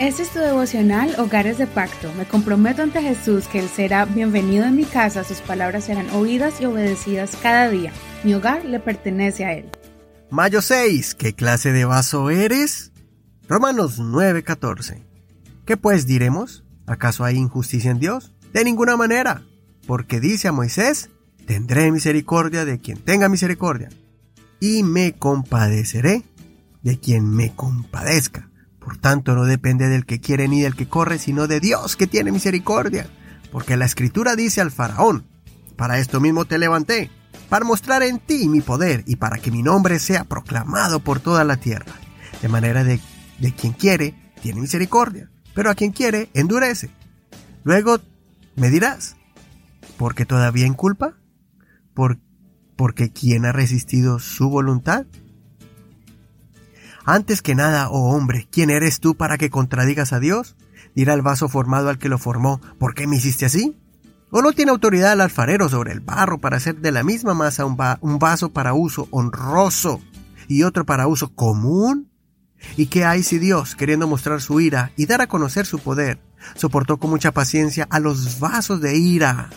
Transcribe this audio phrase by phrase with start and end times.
[0.00, 2.12] Este es tu devocional Hogares de Pacto.
[2.18, 6.60] Me comprometo ante Jesús que Él será bienvenido en mi casa, sus palabras serán oídas
[6.60, 7.92] y obedecidas cada día.
[8.24, 9.70] Mi hogar le pertenece a Él.
[10.30, 11.14] Mayo 6.
[11.14, 12.90] ¿Qué clase de vaso eres?
[13.48, 15.00] Romanos 9:14.
[15.64, 16.64] ¿Qué pues diremos?
[16.86, 18.32] ¿Acaso hay injusticia en Dios?
[18.52, 19.44] De ninguna manera,
[19.86, 21.10] porque dice a Moisés,
[21.46, 23.90] tendré misericordia de quien tenga misericordia,
[24.58, 26.24] y me compadeceré
[26.82, 28.50] de quien me compadezca.
[28.84, 32.06] Por tanto, no depende del que quiere ni del que corre, sino de Dios que
[32.06, 33.06] tiene misericordia.
[33.50, 35.24] Porque la escritura dice al faraón,
[35.74, 37.10] para esto mismo te levanté,
[37.48, 41.44] para mostrar en ti mi poder y para que mi nombre sea proclamado por toda
[41.44, 41.94] la tierra.
[42.42, 43.00] De manera de,
[43.38, 46.90] de quien quiere, tiene misericordia, pero a quien quiere, endurece.
[47.62, 48.00] Luego
[48.54, 49.16] me dirás,
[49.96, 51.16] ¿por qué todavía inculpa?
[51.94, 52.18] ¿Por,
[52.76, 55.06] porque quién ha resistido su voluntad?
[57.06, 60.56] Antes que nada, oh hombre, ¿quién eres tú para que contradigas a Dios?
[60.94, 63.76] Dirá el vaso formado al que lo formó, ¿por qué me hiciste así?
[64.30, 67.66] ¿O no tiene autoridad el alfarero sobre el barro para hacer de la misma masa
[67.66, 67.76] un,
[68.18, 70.00] vaso para uso honroso
[70.48, 72.10] y otro para uso común?
[72.76, 76.18] ¿Y qué hay si Dios, queriendo mostrar su ira y dar a conocer su poder,
[76.54, 79.50] soportó con mucha paciencia a los vasos de ira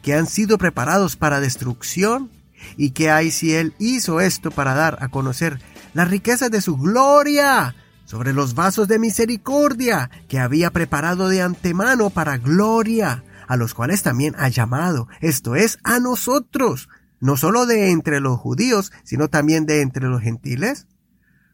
[0.00, 2.30] que han sido preparados para destrucción?
[2.78, 5.60] ¿Y qué hay si Él hizo esto para dar a conocer
[5.94, 12.10] las riquezas de su gloria sobre los vasos de misericordia que había preparado de antemano
[12.10, 16.88] para gloria, a los cuales también ha llamado, esto es, a nosotros,
[17.20, 20.86] no solo de entre los judíos, sino también de entre los gentiles?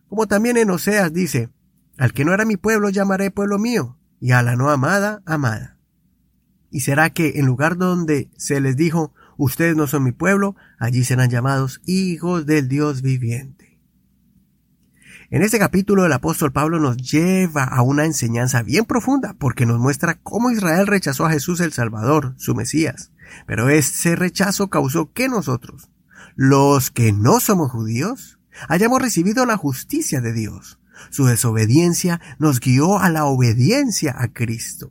[0.09, 1.51] Como también en Oseas dice,
[1.99, 5.77] al que no era mi pueblo llamaré pueblo mío, y a la no amada, amada.
[6.71, 11.05] ¿Y será que en lugar donde se les dijo, ustedes no son mi pueblo, allí
[11.05, 13.60] serán llamados hijos del Dios viviente?
[15.33, 19.79] En este capítulo el apóstol Pablo nos lleva a una enseñanza bien profunda porque nos
[19.79, 23.13] muestra cómo Israel rechazó a Jesús el Salvador, su Mesías.
[23.47, 25.89] Pero ese rechazo causó que nosotros,
[26.35, 30.81] los que no somos judíos, hayamos recibido la justicia de Dios.
[31.11, 34.91] Su desobediencia nos guió a la obediencia a Cristo.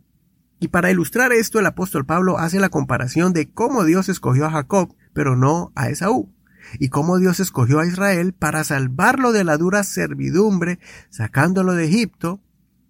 [0.61, 4.51] Y para ilustrar esto el apóstol Pablo hace la comparación de cómo Dios escogió a
[4.51, 6.31] Jacob, pero no a Esaú
[6.78, 12.41] y cómo Dios escogió a Israel para salvarlo de la dura servidumbre, sacándolo de Egipto,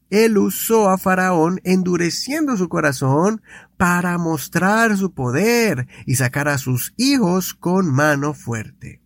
[0.10, 3.42] él usó a Faraón endureciendo su corazón
[3.78, 9.02] para mostrar su poder y sacar a sus hijos con mano fuerte.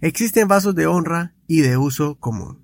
[0.00, 2.63] Existen vasos de honra y de uso común.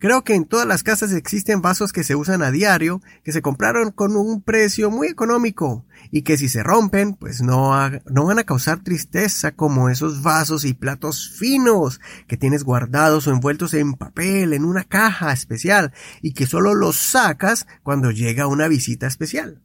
[0.00, 3.42] Creo que en todas las casas existen vasos que se usan a diario, que se
[3.42, 7.70] compraron con un precio muy económico y que si se rompen, pues no,
[8.06, 13.30] no van a causar tristeza como esos vasos y platos finos que tienes guardados o
[13.30, 18.68] envueltos en papel en una caja especial y que solo los sacas cuando llega una
[18.68, 19.60] visita especial.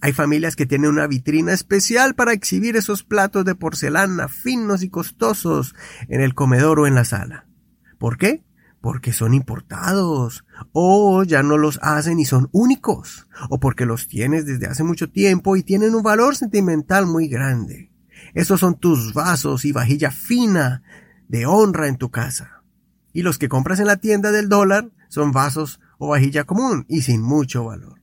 [0.00, 4.88] Hay familias que tienen una vitrina especial para exhibir esos platos de porcelana finos y
[4.88, 5.76] costosos
[6.08, 7.46] en el comedor o en la sala.
[7.98, 8.42] ¿Por qué?
[8.80, 14.46] Porque son importados, o ya no los hacen y son únicos, o porque los tienes
[14.46, 17.92] desde hace mucho tiempo y tienen un valor sentimental muy grande.
[18.34, 20.82] Esos son tus vasos y vajilla fina
[21.28, 22.62] de honra en tu casa.
[23.12, 27.02] Y los que compras en la tienda del dólar son vasos o vajilla común y
[27.02, 28.00] sin mucho valor.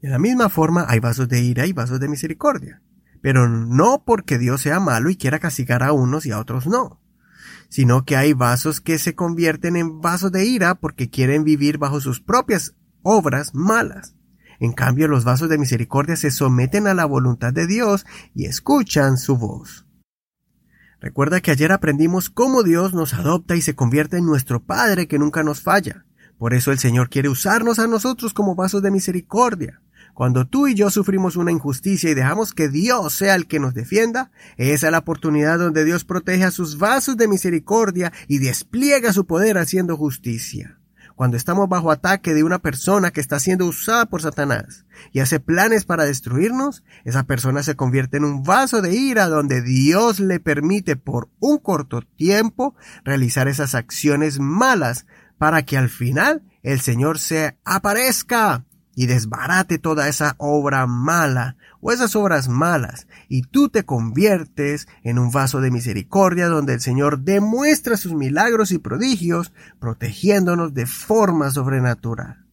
[0.00, 2.82] De la misma forma hay vasos de ira y vasos de misericordia,
[3.22, 7.00] pero no porque Dios sea malo y quiera castigar a unos y a otros no
[7.68, 12.00] sino que hay vasos que se convierten en vasos de ira porque quieren vivir bajo
[12.00, 14.14] sus propias obras malas.
[14.58, 19.16] En cambio, los vasos de misericordia se someten a la voluntad de Dios y escuchan
[19.16, 19.86] su voz.
[21.00, 25.18] Recuerda que ayer aprendimos cómo Dios nos adopta y se convierte en nuestro Padre que
[25.18, 26.04] nunca nos falla.
[26.36, 29.80] Por eso el Señor quiere usarnos a nosotros como vasos de misericordia.
[30.14, 33.74] Cuando tú y yo sufrimos una injusticia y dejamos que Dios sea el que nos
[33.74, 39.12] defienda, esa es la oportunidad donde Dios protege a sus vasos de misericordia y despliega
[39.12, 40.80] su poder haciendo justicia.
[41.20, 45.38] Cuando estamos bajo ataque de una persona que está siendo usada por Satanás y hace
[45.38, 50.40] planes para destruirnos, esa persona se convierte en un vaso de ira donde Dios le
[50.40, 52.74] permite por un corto tiempo
[53.04, 55.04] realizar esas acciones malas
[55.36, 58.64] para que al final el Señor se aparezca
[59.00, 65.18] y desbarate toda esa obra mala o esas obras malas, y tú te conviertes en
[65.18, 71.50] un vaso de misericordia donde el Señor demuestra sus milagros y prodigios, protegiéndonos de forma
[71.50, 72.44] sobrenatural.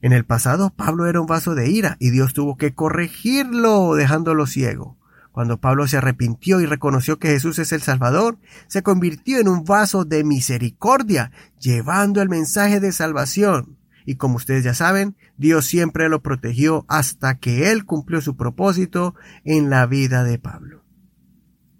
[0.00, 4.46] En el pasado Pablo era un vaso de ira y Dios tuvo que corregirlo dejándolo
[4.46, 4.98] ciego.
[5.32, 8.38] Cuando Pablo se arrepintió y reconoció que Jesús es el Salvador,
[8.68, 14.64] se convirtió en un vaso de misericordia, llevando el mensaje de salvación y como ustedes
[14.64, 19.14] ya saben, Dios siempre lo protegió hasta que Él cumplió su propósito
[19.44, 20.84] en la vida de Pablo.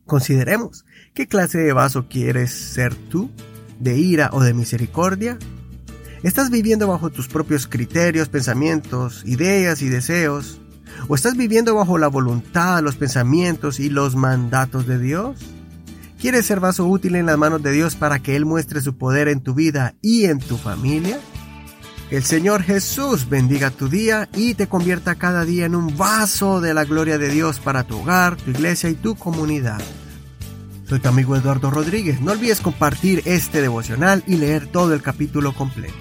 [0.06, 0.84] Consideremos,
[1.14, 3.30] ¿qué clase de vaso quieres ser tú?
[3.78, 5.38] ¿De ira o de misericordia?
[6.22, 10.60] ¿Estás viviendo bajo tus propios criterios, pensamientos, ideas y deseos?
[11.08, 15.38] ¿O estás viviendo bajo la voluntad, los pensamientos y los mandatos de Dios?
[16.20, 19.28] ¿Quieres ser vaso útil en las manos de Dios para que Él muestre su poder
[19.28, 21.18] en tu vida y en tu familia?
[22.10, 26.74] El Señor Jesús bendiga tu día y te convierta cada día en un vaso de
[26.74, 29.80] la gloria de Dios para tu hogar, tu iglesia y tu comunidad.
[30.88, 32.20] Soy tu amigo Eduardo Rodríguez.
[32.20, 35.94] No olvides compartir este devocional y leer todo el capítulo completo.